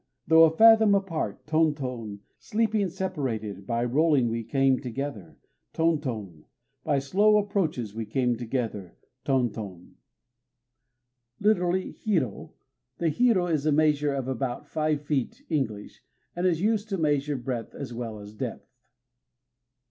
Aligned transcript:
_Though 0.25 0.45
a 0.45 0.57
fathom 0.57 0.95
apart, 0.95 1.45
Tonton! 1.45 2.21
Sleeping 2.39 2.89
separated, 2.89 3.67
By 3.67 3.85
rolling 3.85 4.29
we 4.29 4.43
came 4.43 4.79
together! 4.81 5.37
Tonton! 5.73 6.45
By 6.83 6.97
slow 6.97 7.37
approaches 7.37 7.93
we 7.93 8.07
came 8.07 8.35
together, 8.35 8.97
Tonton! 9.23 9.97
Lit., 11.39 11.57
"hiro." 11.97 12.55
The 12.97 13.09
hiro 13.09 13.45
is 13.45 13.67
a 13.67 13.71
measure 13.71 14.15
of 14.15 14.27
about 14.27 14.65
five 14.65 15.03
feet 15.05 15.43
English, 15.49 16.01
and 16.35 16.47
is 16.47 16.61
used 16.63 16.89
to 16.89 16.97
measure 16.97 17.35
breadth 17.37 17.75
as 17.75 17.93
well 17.93 18.17
as 18.17 18.33
depth. 18.33 18.73